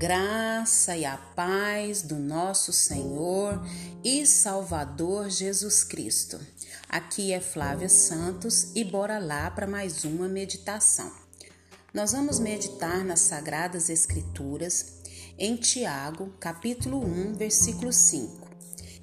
graça 0.00 0.96
e 0.96 1.04
a 1.04 1.18
paz 1.18 2.00
do 2.00 2.16
nosso 2.16 2.72
Senhor 2.72 3.62
e 4.02 4.26
Salvador 4.26 5.28
Jesus 5.28 5.84
Cristo. 5.84 6.40
Aqui 6.88 7.34
é 7.34 7.38
Flávia 7.38 7.90
Santos 7.90 8.72
e 8.74 8.82
bora 8.82 9.18
lá 9.18 9.50
para 9.50 9.66
mais 9.66 10.02
uma 10.06 10.26
meditação. 10.26 11.12
Nós 11.92 12.12
vamos 12.12 12.40
meditar 12.40 13.04
nas 13.04 13.20
Sagradas 13.20 13.90
Escrituras 13.90 15.02
em 15.38 15.54
Tiago, 15.56 16.32
capítulo 16.40 17.04
1, 17.04 17.34
versículo 17.34 17.92
5. 17.92 18.48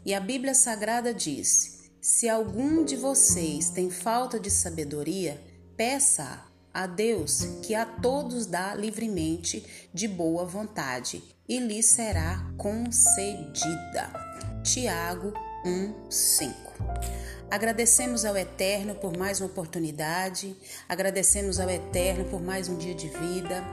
E 0.03 0.15
a 0.15 0.19
Bíblia 0.19 0.55
Sagrada 0.55 1.13
diz: 1.13 1.91
Se 2.01 2.27
algum 2.27 2.83
de 2.83 2.95
vocês 2.95 3.69
tem 3.69 3.91
falta 3.91 4.39
de 4.39 4.49
sabedoria, 4.49 5.39
peça 5.77 6.43
a 6.77 6.85
Deus, 6.85 7.41
que 7.63 7.73
a 7.73 7.87
todos 7.87 8.45
dá 8.45 8.75
livremente 8.75 9.65
de 9.91 10.07
boa 10.07 10.45
vontade, 10.45 11.23
e 11.49 11.57
lhe 11.57 11.81
será 11.81 12.47
concedida. 12.55 14.11
Tiago 14.63 15.33
1:5. 15.65 16.53
Agradecemos 17.49 18.25
ao 18.25 18.37
Eterno 18.37 18.93
por 18.93 19.17
mais 19.17 19.41
uma 19.41 19.47
oportunidade, 19.47 20.55
agradecemos 20.87 21.59
ao 21.59 21.67
Eterno 21.67 22.25
por 22.25 22.43
mais 22.43 22.69
um 22.69 22.77
dia 22.77 22.93
de 22.93 23.07
vida, 23.07 23.63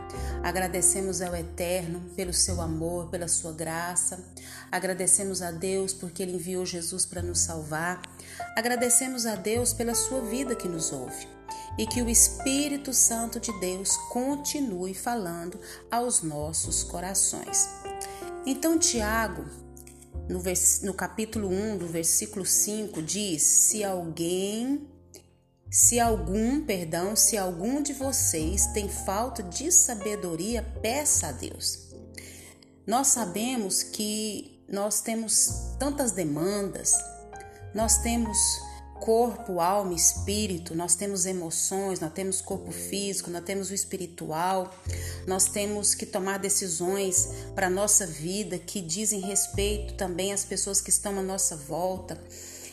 agradecemos 0.43 1.21
ao 1.21 1.37
Eterno 1.37 2.01
pelo 2.17 2.33
seu 2.33 2.63
amor, 2.63 3.11
pela 3.11 3.29
sua 3.29 3.53
graça, 3.53 4.25
agradecemos 4.73 5.43
a 5.43 5.51
Deus 5.51 5.93
porque 5.93 6.23
Ele 6.23 6.37
enviou 6.37 6.65
Jesus 6.65 7.05
para 7.05 7.21
nos 7.21 7.41
salvar, 7.41 8.01
agradecemos 8.57 9.27
a 9.27 9.35
Deus 9.35 9.73
pela 9.73 9.95
sua 9.95 10.21
vida 10.21 10.55
que 10.55 10.69
nos 10.69 10.93
ouve 10.93 11.29
e 11.79 11.87
que 11.87 12.03
o 12.03 12.09
Espírito 12.09 12.93
Santo 12.93 13.41
de 13.41 13.53
Deus 13.59 13.97
continue 14.13 14.95
falando 14.95 15.61
aos 15.91 16.23
nossos 16.23 16.83
corações. 16.85 17.69
Então, 18.47 18.79
Tiago, 18.79 19.45
no, 20.29 20.41
vers... 20.41 20.83
no 20.83 20.95
capítulo 20.95 21.49
1, 21.49 21.79
do 21.79 21.87
versículo 21.87 22.45
5, 22.45 23.03
diz: 23.03 23.43
Se 23.43 23.83
alguém, 23.83 24.89
se 25.71 25.99
algum, 25.99 26.65
perdão, 26.65 27.17
se 27.17 27.37
algum 27.37 27.83
de 27.83 27.93
vocês 27.93 28.67
tem 28.69 28.89
falta 28.89 29.43
de 29.43 29.73
sabedoria, 29.73 30.63
peça 30.81 31.29
a 31.29 31.33
Deus. 31.33 31.95
Nós 32.87 33.09
sabemos 33.09 33.83
que 33.83 34.63
nós 34.69 35.01
temos 35.01 35.75
tantas 35.79 36.13
demandas, 36.13 36.95
nós 37.75 37.99
temos 37.99 38.39
corpo, 39.05 39.61
alma, 39.61 39.93
espírito, 39.93 40.75
nós 40.75 40.95
temos 40.95 41.27
emoções, 41.27 42.01
nós 42.01 42.13
temos 42.13 42.41
corpo 42.41 42.71
físico, 42.71 43.31
nós 43.31 43.45
temos 43.45 43.71
o 43.71 43.75
espiritual, 43.75 44.75
nós 45.27 45.45
temos 45.45 45.95
que 45.95 46.07
tomar 46.07 46.39
decisões 46.39 47.29
para 47.55 47.67
a 47.67 47.71
nossa 47.71 48.07
vida 48.07 48.59
que 48.59 48.81
dizem 48.81 49.21
respeito 49.21 49.95
também 49.95 50.33
às 50.33 50.45
pessoas 50.45 50.81
que 50.81 50.89
estão 50.89 51.19
à 51.19 51.23
nossa 51.23 51.55
volta. 51.57 52.19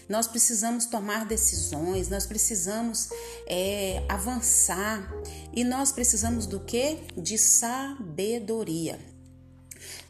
Nós 0.07 0.27
precisamos 0.27 0.85
tomar 0.85 1.25
decisões, 1.25 2.07
nós 2.07 2.25
precisamos 2.25 3.09
é, 3.47 4.03
avançar 4.07 5.09
e 5.53 5.63
nós 5.63 5.91
precisamos 5.91 6.45
do 6.45 6.59
que? 6.59 6.97
De 7.17 7.37
sabedoria. 7.37 9.10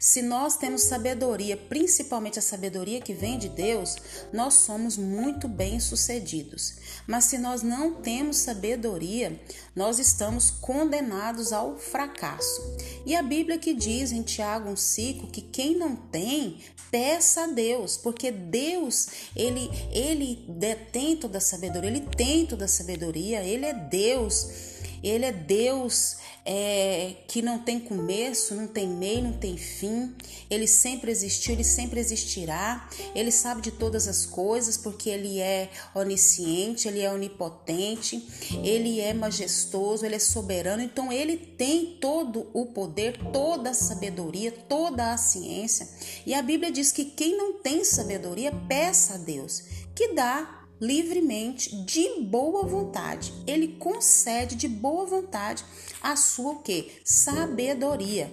Se 0.02 0.20
nós 0.20 0.56
temos 0.56 0.82
sabedoria, 0.82 1.56
principalmente 1.56 2.36
a 2.36 2.42
sabedoria 2.42 3.00
que 3.00 3.14
vem 3.14 3.38
de 3.38 3.48
Deus, 3.48 3.94
nós 4.32 4.54
somos 4.54 4.96
muito 4.96 5.46
bem-sucedidos. 5.46 6.74
Mas 7.06 7.26
se 7.26 7.38
nós 7.38 7.62
não 7.62 7.94
temos 7.94 8.38
sabedoria, 8.38 9.40
nós 9.76 10.00
estamos 10.00 10.50
condenados 10.50 11.52
ao 11.52 11.78
fracasso. 11.78 12.76
E 13.06 13.14
a 13.14 13.22
Bíblia 13.22 13.58
que 13.58 13.72
diz 13.72 14.10
em 14.10 14.24
Tiago 14.24 14.70
1,5 14.70 15.30
que 15.30 15.40
quem 15.40 15.76
não 15.76 15.94
tem, 15.94 16.58
peça 16.90 17.44
a 17.44 17.46
Deus, 17.46 17.96
porque 17.96 18.32
Deus, 18.32 19.06
ele, 19.36 19.70
ele 19.92 20.44
detém 20.48 21.16
toda 21.16 21.38
a 21.38 21.40
sabedoria, 21.40 21.90
ele 21.90 22.08
tem 22.16 22.44
toda 22.44 22.64
a 22.64 22.68
sabedoria, 22.68 23.44
ele 23.44 23.66
é 23.66 23.72
Deus. 23.72 24.72
Ele 25.02 25.24
é 25.24 25.32
Deus 25.32 26.16
é, 26.44 27.14
que 27.28 27.40
não 27.40 27.58
tem 27.58 27.78
começo, 27.78 28.54
não 28.54 28.66
tem 28.66 28.88
meio, 28.88 29.22
não 29.22 29.32
tem 29.32 29.56
fim. 29.56 30.14
Ele 30.50 30.66
sempre 30.66 31.10
existiu, 31.10 31.54
ele 31.54 31.64
sempre 31.64 32.00
existirá. 32.00 32.88
Ele 33.14 33.30
sabe 33.30 33.62
de 33.62 33.70
todas 33.70 34.08
as 34.08 34.26
coisas 34.26 34.76
porque 34.76 35.08
ele 35.08 35.40
é 35.40 35.70
onisciente, 35.94 36.88
ele 36.88 37.00
é 37.00 37.12
onipotente, 37.12 38.26
ele 38.62 39.00
é 39.00 39.14
majestoso, 39.14 40.04
ele 40.04 40.16
é 40.16 40.18
soberano. 40.18 40.82
Então 40.82 41.12
ele 41.12 41.36
tem 41.36 41.98
todo 42.00 42.50
o 42.52 42.66
poder, 42.66 43.18
toda 43.32 43.70
a 43.70 43.74
sabedoria, 43.74 44.50
toda 44.50 45.12
a 45.12 45.16
ciência. 45.16 45.88
E 46.26 46.34
a 46.34 46.42
Bíblia 46.42 46.72
diz 46.72 46.90
que 46.90 47.04
quem 47.04 47.36
não 47.36 47.54
tem 47.54 47.84
sabedoria, 47.84 48.52
peça 48.68 49.14
a 49.14 49.18
Deus, 49.18 49.62
que 49.94 50.14
dá 50.14 50.61
livremente, 50.82 51.76
de 51.84 52.20
boa 52.22 52.66
vontade. 52.66 53.32
Ele 53.46 53.68
concede 53.68 54.56
de 54.56 54.66
boa 54.66 55.06
vontade 55.06 55.64
a 56.02 56.16
sua 56.16 56.54
o 56.54 56.58
quê? 56.58 56.90
Sabedoria. 57.04 58.28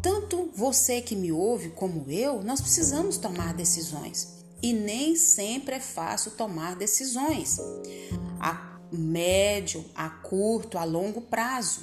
Tanto 0.00 0.50
você 0.54 1.02
que 1.02 1.14
me 1.14 1.30
ouve 1.30 1.68
como 1.68 2.10
eu, 2.10 2.42
nós 2.42 2.62
precisamos 2.62 3.18
tomar 3.18 3.52
decisões. 3.52 4.40
E 4.62 4.72
nem 4.72 5.14
sempre 5.14 5.74
é 5.74 5.80
fácil 5.80 6.30
tomar 6.30 6.76
decisões. 6.76 7.58
A 8.40 8.80
médio, 8.90 9.84
a 9.94 10.08
curto, 10.08 10.78
a 10.78 10.84
longo 10.84 11.20
prazo. 11.20 11.82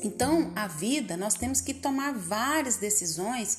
Então, 0.00 0.52
a 0.54 0.68
vida, 0.68 1.16
nós 1.16 1.34
temos 1.34 1.60
que 1.60 1.74
tomar 1.74 2.12
várias 2.14 2.76
decisões 2.76 3.58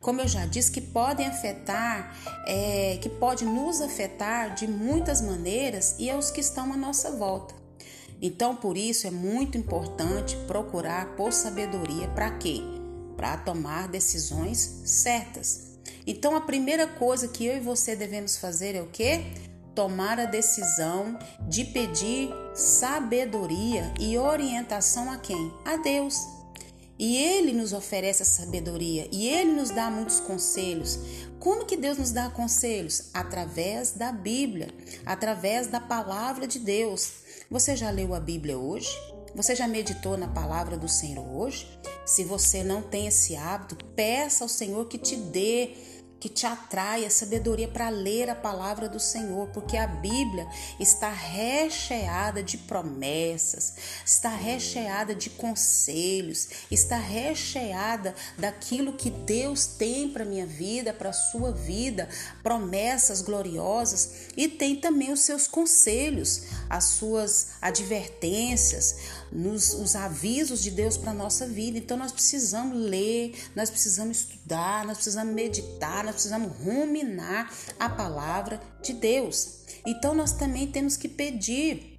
como 0.00 0.22
eu 0.22 0.28
já 0.28 0.46
disse, 0.46 0.72
que 0.72 0.80
podem 0.80 1.26
afetar, 1.26 2.16
é, 2.46 2.98
que 3.02 3.08
pode 3.08 3.44
nos 3.44 3.82
afetar 3.82 4.54
de 4.54 4.66
muitas 4.66 5.20
maneiras 5.20 5.94
e 5.98 6.10
aos 6.10 6.30
que 6.30 6.40
estão 6.40 6.72
à 6.72 6.76
nossa 6.76 7.10
volta. 7.12 7.54
Então, 8.22 8.56
por 8.56 8.76
isso 8.76 9.06
é 9.06 9.10
muito 9.10 9.58
importante 9.58 10.36
procurar 10.46 11.14
por 11.16 11.32
sabedoria 11.32 12.08
para 12.08 12.30
quê? 12.30 12.62
Para 13.16 13.36
tomar 13.36 13.88
decisões 13.88 14.82
certas. 14.84 15.78
Então, 16.06 16.34
a 16.34 16.40
primeira 16.40 16.86
coisa 16.86 17.28
que 17.28 17.44
eu 17.44 17.56
e 17.56 17.60
você 17.60 17.94
devemos 17.94 18.38
fazer 18.38 18.74
é 18.74 18.82
o 18.82 18.86
quê? 18.86 19.22
Tomar 19.74 20.18
a 20.18 20.24
decisão 20.24 21.18
de 21.46 21.64
pedir 21.64 22.30
sabedoria 22.54 23.92
e 24.00 24.16
orientação 24.16 25.10
a 25.10 25.18
quem? 25.18 25.52
A 25.64 25.76
Deus. 25.76 26.39
E 27.00 27.16
ele 27.16 27.54
nos 27.54 27.72
oferece 27.72 28.22
a 28.22 28.26
sabedoria 28.26 29.08
e 29.10 29.26
ele 29.26 29.52
nos 29.52 29.70
dá 29.70 29.90
muitos 29.90 30.20
conselhos. 30.20 30.98
Como 31.38 31.64
que 31.64 31.74
Deus 31.74 31.96
nos 31.96 32.12
dá 32.12 32.28
conselhos? 32.28 33.08
Através 33.14 33.92
da 33.92 34.12
Bíblia, 34.12 34.68
através 35.06 35.66
da 35.66 35.80
palavra 35.80 36.46
de 36.46 36.58
Deus. 36.58 37.10
Você 37.50 37.74
já 37.74 37.88
leu 37.88 38.14
a 38.14 38.20
Bíblia 38.20 38.58
hoje? 38.58 38.90
Você 39.34 39.56
já 39.56 39.66
meditou 39.66 40.18
na 40.18 40.28
palavra 40.28 40.76
do 40.76 40.88
Senhor 40.90 41.26
hoje? 41.26 41.66
Se 42.04 42.22
você 42.22 42.62
não 42.62 42.82
tem 42.82 43.06
esse 43.06 43.34
hábito, 43.34 43.82
peça 43.96 44.44
ao 44.44 44.48
Senhor 44.48 44.86
que 44.86 44.98
te 44.98 45.16
dê 45.16 45.70
que 46.20 46.28
te 46.28 46.46
atrai 46.46 47.06
a 47.06 47.10
sabedoria 47.10 47.66
para 47.66 47.88
ler 47.88 48.28
a 48.28 48.34
palavra 48.34 48.88
do 48.88 49.00
Senhor, 49.00 49.48
porque 49.48 49.76
a 49.76 49.86
Bíblia 49.86 50.46
está 50.78 51.10
recheada 51.10 52.42
de 52.42 52.58
promessas, 52.58 53.74
está 54.04 54.28
recheada 54.28 55.14
de 55.14 55.30
conselhos, 55.30 56.48
está 56.70 56.96
recheada 56.96 58.14
daquilo 58.36 58.92
que 58.92 59.10
Deus 59.10 59.64
tem 59.66 60.10
para 60.10 60.26
minha 60.26 60.46
vida, 60.46 60.92
para 60.92 61.08
a 61.08 61.14
sua 61.14 61.52
vida, 61.52 62.06
promessas 62.42 63.22
gloriosas 63.22 64.28
e 64.36 64.46
tem 64.46 64.76
também 64.76 65.10
os 65.12 65.20
seus 65.20 65.46
conselhos, 65.46 66.42
as 66.70 66.84
suas 66.84 67.48
advertências, 67.60 68.96
nos, 69.32 69.74
os 69.74 69.96
avisos 69.96 70.62
de 70.62 70.70
Deus 70.70 70.96
para 70.96 71.10
a 71.10 71.14
nossa 71.14 71.46
vida. 71.46 71.76
Então 71.76 71.96
nós 71.96 72.12
precisamos 72.12 72.78
ler, 72.78 73.34
nós 73.56 73.68
precisamos 73.68 74.20
estudar, 74.20 74.86
nós 74.86 74.98
precisamos 74.98 75.34
meditar, 75.34 76.04
nós 76.04 76.14
precisamos 76.14 76.56
ruminar 76.58 77.52
a 77.78 77.90
palavra 77.90 78.60
de 78.80 78.92
Deus. 78.92 79.58
Então 79.84 80.14
nós 80.14 80.32
também 80.32 80.68
temos 80.68 80.96
que 80.96 81.08
pedir 81.08 81.98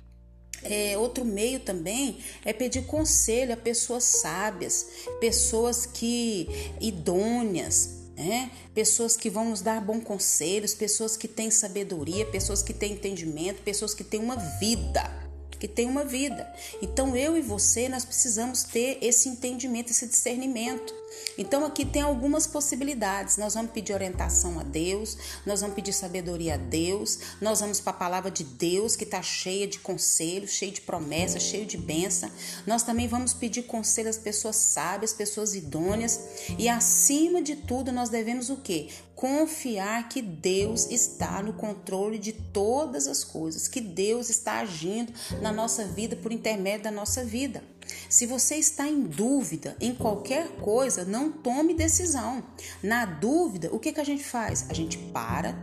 é, 0.64 0.96
outro 0.96 1.26
meio 1.26 1.60
também 1.60 2.20
é 2.46 2.54
pedir 2.54 2.86
conselho 2.86 3.54
a 3.54 3.58
pessoas 3.58 4.04
sábias, 4.04 4.86
pessoas 5.20 5.88
que 5.88 6.48
idôneas, 6.80 8.01
né? 8.16 8.52
pessoas 8.74 9.16
que 9.16 9.30
vão 9.30 9.50
nos 9.50 9.62
dar 9.62 9.82
bons 9.82 10.04
conselhos, 10.04 10.74
pessoas 10.74 11.18
que 11.18 11.28
têm 11.28 11.50
sabedoria, 11.50 12.26
pessoas 12.26 12.62
que 12.62 12.74
têm 12.74 12.94
entendimento, 12.94 13.62
pessoas 13.62 13.94
que 13.94 14.04
têm 14.04 14.20
uma 14.20 14.36
vida 14.36 15.22
que 15.62 15.68
tem 15.68 15.88
uma 15.88 16.04
vida. 16.04 16.52
Então 16.82 17.16
eu 17.16 17.38
e 17.38 17.42
você 17.42 17.88
nós 17.88 18.04
precisamos 18.04 18.64
ter 18.64 18.98
esse 19.00 19.30
entendimento, 19.30 19.92
esse 19.92 20.08
discernimento. 20.08 20.92
Então 21.38 21.66
aqui 21.66 21.86
tem 21.86 22.02
algumas 22.02 22.46
possibilidades. 22.48 23.38
Nós 23.38 23.54
vamos 23.54 23.72
pedir 23.72 23.94
orientação 23.94 24.60
a 24.60 24.64
Deus, 24.64 25.18
nós 25.46 25.62
vamos 25.62 25.76
pedir 25.76 25.94
sabedoria 25.94 26.56
a 26.56 26.58
Deus, 26.58 27.20
nós 27.40 27.60
vamos 27.60 27.80
para 27.80 27.92
a 27.92 27.96
palavra 27.96 28.32
de 28.32 28.44
Deus 28.44 28.96
que 28.96 29.04
está 29.04 29.22
cheia 29.22 29.68
de 29.68 29.80
conselhos, 29.80 30.52
cheia 30.52 30.72
de 30.72 30.82
promessas, 30.82 31.44
cheia 31.44 31.66
de 31.66 31.78
bênção. 31.78 32.30
Nós 32.66 32.84
também 32.84 33.08
vamos 33.08 33.34
pedir 33.34 33.64
conselho 33.64 34.10
às 34.10 34.18
pessoas 34.18 34.56
sábias, 34.56 35.14
pessoas 35.14 35.56
idôneas 35.56 36.20
e 36.58 36.68
acima 36.68 37.42
de 37.42 37.56
tudo 37.56 37.92
nós 37.92 38.10
devemos 38.10 38.50
o 38.50 38.58
quê? 38.58 38.90
Confiar 39.16 40.10
que 40.10 40.22
Deus 40.22 40.90
está 40.90 41.42
no 41.42 41.54
controle 41.54 42.18
de 42.18 42.34
todas 42.34 43.08
as 43.08 43.24
coisas, 43.24 43.68
que 43.68 43.80
Deus 43.80 44.30
está 44.30 44.60
agindo 44.60 45.14
na 45.42 45.52
nossa 45.52 45.86
vida 45.86 46.16
por 46.16 46.32
intermédio 46.32 46.86
da 46.86 46.92
nossa 46.92 47.24
vida. 47.24 47.64
Se 48.10 48.26
você 48.26 48.56
está 48.56 48.88
em 48.88 49.04
dúvida 49.04 49.76
em 49.80 49.96
qualquer 49.96 50.48
coisa, 50.58 51.06
não 51.06 51.32
tome 51.32 51.74
decisão. 51.74 52.44
Na 52.84 53.06
dúvida, 53.06 53.70
o 53.72 53.80
que, 53.80 53.92
que 53.92 54.00
a 54.00 54.04
gente 54.04 54.24
faz? 54.24 54.70
A 54.70 54.74
gente 54.74 54.98
para, 54.98 55.56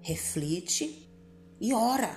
reflete 0.00 1.10
e 1.60 1.72
ora. 1.72 2.10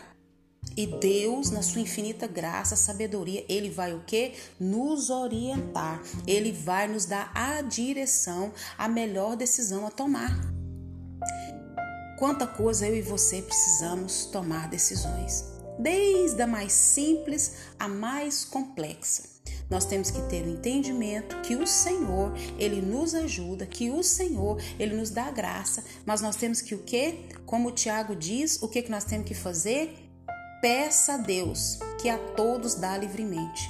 E 0.75 0.87
Deus, 0.87 1.51
na 1.51 1.61
sua 1.61 1.81
infinita 1.81 2.27
graça, 2.27 2.75
sabedoria, 2.75 3.45
ele 3.47 3.69
vai 3.69 3.93
o 3.93 4.03
que? 4.03 4.33
Nos 4.59 5.09
orientar. 5.09 6.01
Ele 6.25 6.51
vai 6.51 6.87
nos 6.87 7.05
dar 7.05 7.31
a 7.35 7.61
direção, 7.61 8.51
a 8.77 8.87
melhor 8.87 9.35
decisão 9.37 9.85
a 9.85 9.91
tomar. 9.91 10.31
Quanta 12.17 12.47
coisa 12.47 12.87
eu 12.87 12.95
e 12.95 13.01
você 13.01 13.41
precisamos 13.41 14.25
tomar 14.25 14.69
decisões 14.69 15.54
desde 15.79 16.41
a 16.41 16.47
mais 16.47 16.71
simples 16.73 17.55
à 17.79 17.87
mais 17.87 18.45
complexa. 18.45 19.35
Nós 19.69 19.85
temos 19.85 20.11
que 20.11 20.21
ter 20.23 20.43
o 20.45 20.49
entendimento 20.49 21.41
que 21.41 21.55
o 21.55 21.65
Senhor, 21.65 22.31
ele 22.59 22.81
nos 22.81 23.15
ajuda, 23.15 23.65
que 23.65 23.89
o 23.89 24.03
Senhor, 24.03 24.61
ele 24.77 24.95
nos 24.95 25.09
dá 25.09 25.31
graça, 25.31 25.83
mas 26.05 26.21
nós 26.21 26.35
temos 26.35 26.61
que 26.61 26.75
o 26.75 26.79
quê? 26.79 27.25
Como 27.45 27.69
o 27.69 27.71
Tiago 27.71 28.15
diz, 28.15 28.61
o 28.61 28.67
que 28.67 28.83
que 28.83 28.91
nós 28.91 29.05
temos 29.05 29.27
que 29.27 29.33
fazer? 29.33 29.95
Peça 30.61 31.13
a 31.13 31.17
Deus, 31.17 31.79
que 32.01 32.09
a 32.09 32.17
todos 32.17 32.75
dá 32.75 32.97
livremente. 32.97 33.69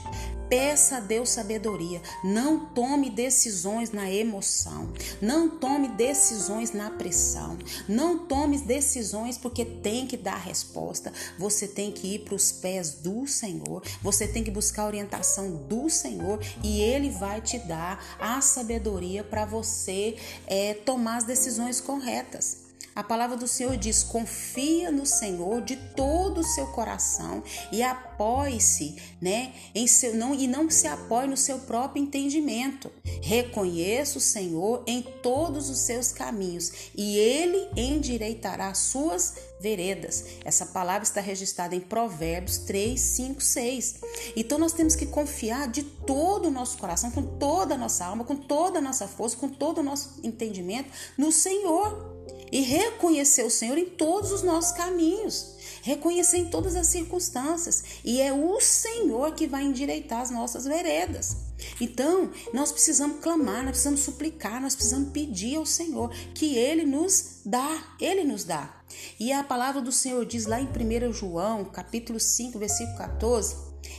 Peça 0.56 0.96
a 0.96 1.00
Deus 1.02 1.32
sabedoria. 1.32 2.02
Não 2.24 2.68
tome 2.68 3.10
decisões 3.10 3.92
na 3.92 4.10
emoção. 4.10 4.90
Não 5.22 5.50
tome 5.50 5.90
decisões 5.90 6.72
na 6.72 6.90
pressão. 6.90 7.58
Não 7.90 8.20
tome 8.20 8.58
decisões 8.60 9.38
porque 9.38 9.66
tem 9.66 10.08
que 10.08 10.16
dar 10.16 10.38
resposta. 10.38 11.12
Você 11.38 11.68
tem 11.68 11.92
que 11.92 12.16
ir 12.16 12.20
para 12.20 12.36
os 12.36 12.54
pés 12.54 12.94
do 12.94 13.28
Senhor. 13.28 13.84
Você 14.02 14.30
tem 14.30 14.46
que 14.46 14.50
buscar 14.50 14.84
a 14.84 14.88
orientação 14.88 15.58
do 15.68 15.90
Senhor 15.90 16.40
e 16.64 16.80
Ele 16.80 17.10
vai 17.10 17.42
te 17.42 17.60
dar 17.60 18.02
a 18.18 18.40
sabedoria 18.40 19.26
para 19.26 19.44
você 19.44 20.16
é, 20.48 20.74
tomar 20.74 21.18
as 21.18 21.26
decisões 21.26 21.82
corretas. 21.82 22.65
A 22.96 23.04
palavra 23.04 23.36
do 23.36 23.46
Senhor 23.46 23.76
diz: 23.76 24.04
confia 24.04 24.90
no 24.90 25.06
Senhor 25.06 25.62
de 25.62 25.76
todo 25.76 26.40
o 26.40 26.44
seu 26.44 26.68
coração 26.68 27.44
e 27.70 27.84
apoie-se, 27.84 28.96
né, 29.22 29.54
em 29.76 29.86
seu 29.86 30.16
não 30.16 30.34
e 30.34 30.48
não 30.48 30.70
se 30.70 30.88
apoie 30.88 31.28
no 31.28 31.36
seu 31.36 31.60
próprio 31.60 32.02
entendimento. 32.02 32.90
Reconheça 33.22 34.18
o 34.18 34.22
Senhor 34.22 34.82
em 34.88 35.02
todos 35.02 35.70
os 35.70 35.80
seus 35.80 36.14
caminhos 36.14 36.72
e 36.96 37.18
ele 37.18 37.68
endireitará 37.76 38.74
suas 38.74 39.36
veredas. 39.60 40.24
Essa 40.46 40.66
palavra 40.68 41.04
está 41.04 41.20
registrada 41.20 41.76
em 41.76 41.82
Provérbios 41.82 42.60
3, 42.60 42.98
5, 42.98 43.42
6. 43.42 43.96
Então 44.38 44.58
nós 44.58 44.72
temos 44.72 44.96
que 44.96 45.06
confiar 45.06 45.68
de 45.68 45.84
todo 45.84 46.48
o 46.48 46.52
nosso 46.52 46.78
coração, 46.78 47.12
com 47.12 47.24
toda 47.24 47.76
a 47.76 47.78
nossa 47.78 48.06
alma, 48.06 48.24
com 48.24 48.38
toda 48.38 48.80
a 48.80 48.82
nossa 48.82 49.06
força, 49.06 49.36
com 49.36 49.50
todo 49.50 49.80
o 49.80 49.84
nosso 49.84 50.22
entendimento 50.24 50.90
no 51.18 51.30
Senhor 51.30 52.16
e 52.56 52.62
reconhecer 52.62 53.44
o 53.44 53.50
Senhor 53.50 53.78
em 53.78 53.86
todos 53.86 54.32
os 54.32 54.42
nossos 54.42 54.72
caminhos, 54.72 55.58
reconhecer 55.82 56.38
em 56.38 56.46
todas 56.46 56.78
as 56.78 56.88
circunstâncias, 56.88 57.84
e 58.02 58.22
é 58.22 58.32
o 58.32 58.62
Senhor 58.62 59.34
que 59.34 59.46
vai 59.46 59.66
endireitar 59.66 60.22
as 60.22 60.32
nossas 60.32 60.64
veredas. 60.64 61.36
Então, 61.82 62.32
nós 62.54 62.72
precisamos 62.72 63.20
clamar, 63.20 63.58
nós 63.58 63.72
precisamos 63.72 64.00
suplicar, 64.00 64.62
nós 64.62 64.74
precisamos 64.74 65.10
pedir 65.12 65.58
ao 65.58 65.66
Senhor 65.66 66.10
que 66.34 66.56
Ele 66.56 66.86
nos 66.86 67.42
dá, 67.46 67.94
Ele 68.00 68.24
nos 68.24 68.46
dá. 68.46 68.74
E 69.20 69.34
a 69.34 69.44
palavra 69.44 69.82
do 69.82 69.92
Senhor 69.92 70.26
diz 70.26 70.46
lá 70.46 70.62
em 70.62 70.68
1 70.68 71.12
João, 71.12 71.66
capítulo 71.66 72.22
5, 72.22 72.58
versículo 72.58 72.98
14, 72.98 73.54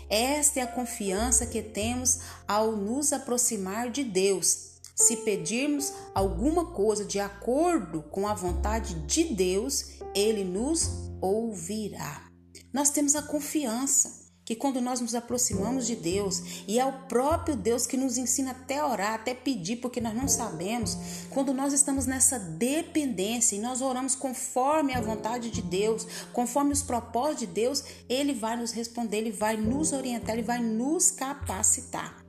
esta 0.09 0.61
é 0.61 0.62
a 0.62 0.67
confiança 0.67 1.44
que 1.44 1.61
temos 1.61 2.20
ao 2.49 2.75
nos 2.75 3.12
aproximar 3.12 3.91
de 3.91 4.02
Deus 4.02 4.75
se 4.96 5.19
pedirmos 5.19 5.93
alguma 6.14 6.72
coisa 6.72 7.04
de 7.04 7.20
acordo 7.20 8.02
com 8.04 8.26
a 8.26 8.32
vontade 8.32 8.94
de 9.06 9.25
Deus, 9.25 9.98
ele 10.14 10.43
nos 10.43 11.10
ouvirá. 11.20 12.25
Nós 12.72 12.88
temos 12.88 13.14
a 13.14 13.22
confiança 13.22 14.26
que 14.46 14.54
quando 14.54 14.81
nós 14.81 15.00
nos 15.00 15.14
aproximamos 15.14 15.88
de 15.88 15.96
Deus, 15.96 16.40
e 16.69 16.78
é 16.78 16.87
o 16.87 17.06
próprio 17.08 17.56
Deus 17.56 17.84
que 17.84 17.96
nos 17.96 18.16
ensina 18.16 18.52
até 18.52 18.82
orar, 18.82 19.14
até 19.14 19.34
pedir, 19.34 19.76
porque 19.78 20.00
nós 20.00 20.14
não 20.14 20.28
sabemos, 20.28 20.96
quando 21.31 21.52
nós 21.52 21.72
estamos 21.72 22.06
nessa 22.06 22.38
dependência 22.38 23.56
e 23.56 23.58
nós 23.58 23.82
oramos 23.82 24.14
conforme 24.14 24.94
a 24.94 25.00
vontade 25.00 25.50
de 25.50 25.60
Deus, 25.60 26.06
conforme 26.32 26.72
os 26.72 26.82
propósitos 26.82 27.40
de 27.40 27.46
Deus, 27.49 27.84
Ele 28.08 28.32
vai 28.32 28.56
nos 28.56 28.70
responder, 28.70 29.16
Ele 29.16 29.32
vai 29.32 29.56
nos 29.56 29.92
orientar, 29.92 30.37
Ele 30.37 30.46
vai 30.46 30.62
nos 30.62 31.10
capacitar. 31.10 32.25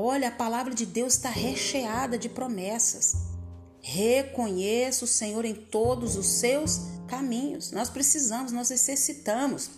Olha, 0.00 0.28
a 0.28 0.30
palavra 0.30 0.72
de 0.72 0.86
Deus 0.86 1.14
está 1.14 1.28
recheada 1.28 2.16
de 2.16 2.28
promessas. 2.28 3.16
Reconheça 3.80 5.04
o 5.04 5.08
Senhor 5.08 5.44
em 5.44 5.56
todos 5.56 6.14
os 6.14 6.24
seus 6.24 6.82
caminhos. 7.08 7.72
Nós 7.72 7.90
precisamos, 7.90 8.52
nós 8.52 8.70
necessitamos. 8.70 9.70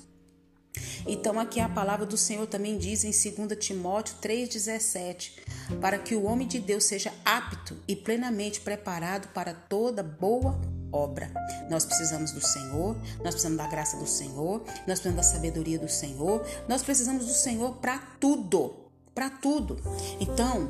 Então, 1.06 1.40
aqui 1.40 1.58
a 1.58 1.70
palavra 1.70 2.04
do 2.04 2.18
Senhor 2.18 2.46
também 2.46 2.76
diz 2.76 3.02
em 3.02 3.12
2 3.12 3.58
Timóteo 3.58 4.14
3,17: 4.20 5.38
para 5.80 5.98
que 5.98 6.14
o 6.14 6.24
homem 6.24 6.46
de 6.46 6.58
Deus 6.58 6.84
seja 6.84 7.14
apto 7.24 7.78
e 7.88 7.96
plenamente 7.96 8.60
preparado 8.60 9.28
para 9.28 9.54
toda 9.54 10.02
boa 10.02 10.60
obra. 10.92 11.32
Nós 11.70 11.86
precisamos 11.86 12.32
do 12.32 12.46
Senhor, 12.46 12.94
nós 13.24 13.30
precisamos 13.30 13.56
da 13.56 13.66
graça 13.66 13.96
do 13.96 14.06
Senhor, 14.06 14.62
nós 14.86 15.00
precisamos 15.00 15.16
da 15.16 15.22
sabedoria 15.22 15.78
do 15.78 15.88
Senhor, 15.88 16.46
nós 16.68 16.82
precisamos 16.82 17.24
do 17.24 17.32
Senhor 17.32 17.76
para 17.76 17.96
tudo 18.20 18.89
para 19.14 19.30
tudo. 19.30 19.76
Então, 20.20 20.68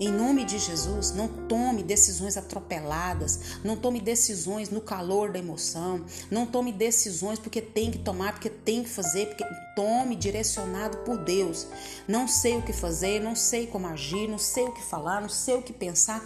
em 0.00 0.10
nome 0.10 0.44
de 0.44 0.58
Jesus, 0.58 1.12
não 1.12 1.28
tome 1.28 1.82
decisões 1.82 2.36
atropeladas, 2.36 3.60
não 3.62 3.76
tome 3.76 4.00
decisões 4.00 4.68
no 4.68 4.80
calor 4.80 5.30
da 5.30 5.38
emoção, 5.38 6.04
não 6.28 6.44
tome 6.44 6.72
decisões 6.72 7.38
porque 7.38 7.62
tem 7.62 7.90
que 7.90 7.98
tomar, 7.98 8.32
porque 8.32 8.50
tem 8.50 8.82
que 8.82 8.88
fazer, 8.88 9.26
porque 9.26 9.44
tome 9.76 10.16
direcionado 10.16 10.98
por 10.98 11.18
Deus. 11.18 11.68
Não 12.08 12.26
sei 12.26 12.56
o 12.56 12.62
que 12.62 12.72
fazer, 12.72 13.20
não 13.20 13.36
sei 13.36 13.66
como 13.68 13.86
agir, 13.86 14.28
não 14.28 14.38
sei 14.38 14.64
o 14.64 14.72
que 14.72 14.82
falar, 14.82 15.20
não 15.20 15.28
sei 15.28 15.54
o 15.54 15.62
que 15.62 15.72
pensar. 15.72 16.24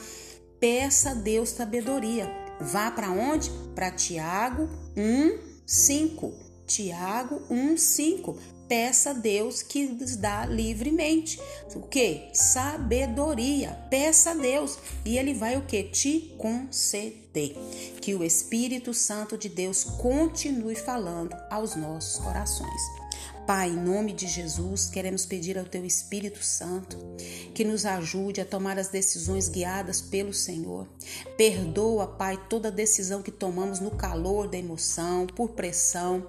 Peça 0.59 1.11
a 1.11 1.15
Deus 1.15 1.51
sabedoria. 1.51 2.31
Vá 2.59 2.91
para 2.91 3.11
onde? 3.11 3.51
Para 3.75 3.91
Tiago 3.91 4.71
1, 4.97 5.39
5. 5.67 6.33
Tiago 6.67 7.43
1, 7.51 7.77
5 7.77 8.39
peça 8.69 9.11
a 9.11 9.13
Deus 9.13 9.63
que 9.63 9.87
nos 9.87 10.17
dá 10.17 10.47
livremente. 10.47 11.41
O 11.75 11.83
que? 11.83 12.29
Sabedoria. 12.33 13.71
Peça 13.91 14.31
a 14.31 14.35
Deus 14.35 14.79
e 15.05 15.19
ele 15.19 15.35
vai 15.35 15.57
o 15.57 15.63
que? 15.63 15.83
Te 15.85 16.35
conceder. 16.39 17.57
Que 18.01 18.15
o 18.15 18.25
Espírito 18.25 18.95
Santo 18.95 19.37
de 19.37 19.49
Deus 19.49 19.85
continue 19.85 20.75
falando 20.75 21.37
aos 21.51 21.75
nossos 21.75 22.19
corações. 22.23 22.83
Pai, 23.47 23.71
em 23.71 23.77
nome 23.77 24.13
de 24.13 24.27
Jesus, 24.27 24.87
queremos 24.87 25.25
pedir 25.25 25.57
ao 25.57 25.65
Teu 25.65 25.85
Espírito 25.85 26.43
Santo 26.43 26.99
que 27.55 27.65
nos 27.65 27.87
ajude 27.87 28.41
a 28.41 28.45
tomar 28.45 28.77
as 28.77 28.89
decisões 28.89 29.49
guiadas 29.49 30.01
pelo 30.01 30.35
Senhor. 30.35 30.89
Perdoa, 31.37 32.09
Pai, 32.09 32.37
toda 32.49 32.73
decisão 32.73 33.23
que 33.23 33.31
tomamos 33.31 33.79
no 33.79 33.93
calor 33.93 34.49
da 34.49 34.59
emoção, 34.59 35.29
por 35.29 35.51
pressão. 35.51 36.27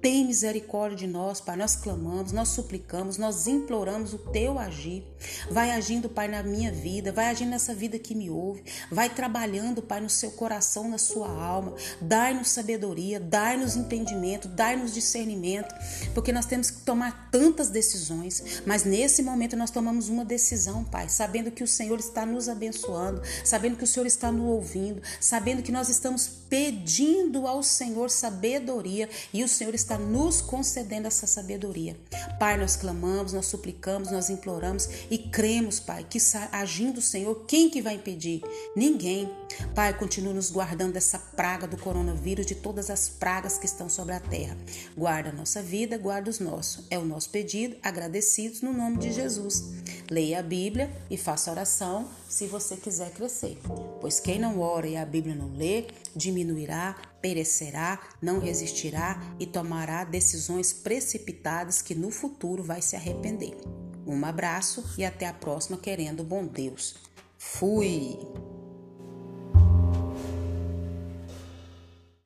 Tem 0.00 0.26
misericórdia 0.26 0.96
de 0.96 1.06
nós, 1.06 1.40
Pai. 1.40 1.56
Nós 1.56 1.76
clamamos, 1.76 2.32
nós 2.32 2.48
suplicamos, 2.48 3.18
nós 3.18 3.46
imploramos 3.46 4.14
o 4.14 4.18
teu 4.18 4.58
agir. 4.58 5.04
Vai 5.50 5.70
agindo, 5.72 6.08
Pai, 6.08 6.26
na 6.26 6.42
minha 6.42 6.72
vida, 6.72 7.12
vai 7.12 7.26
agindo 7.26 7.50
nessa 7.50 7.74
vida 7.74 7.98
que 7.98 8.14
me 8.14 8.30
ouve. 8.30 8.64
Vai 8.90 9.10
trabalhando, 9.10 9.82
Pai, 9.82 10.00
no 10.00 10.08
seu 10.08 10.30
coração, 10.30 10.88
na 10.88 10.96
sua 10.96 11.28
alma. 11.30 11.74
Dai-nos 12.00 12.48
sabedoria, 12.48 13.20
dai-nos 13.20 13.76
entendimento, 13.76 14.48
dai-nos 14.48 14.94
discernimento, 14.94 15.74
porque 16.14 16.32
nós 16.32 16.46
temos 16.46 16.70
que 16.70 16.80
tomar 16.80 17.28
tantas 17.30 17.68
decisões, 17.68 18.62
mas 18.64 18.84
nesse 18.84 19.22
momento 19.22 19.56
nós 19.56 19.70
tomamos 19.70 20.08
uma 20.08 20.24
decisão, 20.24 20.82
Pai, 20.82 21.08
sabendo 21.08 21.50
que 21.50 21.62
o 21.62 21.68
Senhor 21.68 21.98
está 21.98 22.24
nos 22.24 22.48
abençoando, 22.48 23.20
sabendo 23.44 23.76
que 23.76 23.84
o 23.84 23.86
Senhor 23.86 24.06
está 24.06 24.32
nos 24.32 24.46
ouvindo, 24.46 25.02
sabendo 25.20 25.62
que 25.62 25.72
nós 25.72 25.88
estamos 25.88 26.26
pedindo 26.26 27.46
ao 27.46 27.62
Senhor 27.62 28.10
sabedoria 28.10 29.08
e 29.32 29.44
o 29.44 29.48
Senhor 29.48 29.74
está 29.74 29.89
está 29.90 29.98
nos 29.98 30.40
concedendo 30.40 31.08
essa 31.08 31.26
sabedoria. 31.26 31.96
Pai, 32.38 32.56
nós 32.56 32.76
clamamos, 32.76 33.32
nós 33.32 33.46
suplicamos, 33.46 34.12
nós 34.12 34.30
imploramos 34.30 34.88
e 35.10 35.18
cremos, 35.18 35.80
Pai, 35.80 36.06
que 36.08 36.18
agindo 36.52 36.98
o 36.98 37.02
Senhor, 37.02 37.44
quem 37.46 37.68
que 37.68 37.82
vai 37.82 37.94
impedir? 37.94 38.40
Ninguém. 38.76 39.28
Pai, 39.74 39.92
continua 39.92 40.32
nos 40.32 40.48
guardando 40.48 40.92
dessa 40.92 41.18
praga 41.18 41.66
do 41.66 41.76
coronavírus, 41.76 42.46
de 42.46 42.54
todas 42.54 42.88
as 42.88 43.08
pragas 43.08 43.58
que 43.58 43.66
estão 43.66 43.88
sobre 43.88 44.14
a 44.14 44.20
terra. 44.20 44.56
Guarda 44.96 45.30
a 45.30 45.32
nossa 45.32 45.60
vida, 45.60 45.98
guarda 45.98 46.30
os 46.30 46.38
nossos. 46.38 46.86
É 46.88 46.96
o 46.96 47.04
nosso 47.04 47.30
pedido, 47.30 47.76
agradecidos 47.82 48.62
no 48.62 48.72
nome 48.72 48.98
de 48.98 49.12
Jesus. 49.12 49.64
Leia 50.10 50.40
a 50.40 50.42
Bíblia 50.42 50.90
e 51.08 51.16
faça 51.16 51.52
oração 51.52 52.08
se 52.28 52.48
você 52.48 52.76
quiser 52.76 53.12
crescer. 53.12 53.56
Pois 54.00 54.18
quem 54.18 54.40
não 54.40 54.58
ora 54.58 54.88
e 54.88 54.96
a 54.96 55.06
Bíblia 55.06 55.36
não 55.36 55.54
lê, 55.54 55.86
diminuirá, 56.16 56.96
perecerá, 57.22 58.00
não 58.20 58.40
resistirá 58.40 59.22
e 59.38 59.46
tomará 59.46 60.02
decisões 60.02 60.72
precipitadas 60.72 61.80
que 61.80 61.94
no 61.94 62.10
futuro 62.10 62.64
vai 62.64 62.82
se 62.82 62.96
arrepender. 62.96 63.56
Um 64.04 64.24
abraço 64.24 64.84
e 64.98 65.04
até 65.04 65.28
a 65.28 65.32
próxima, 65.32 65.78
querendo 65.78 66.24
bom 66.24 66.44
Deus. 66.44 66.96
Fui! 67.38 68.18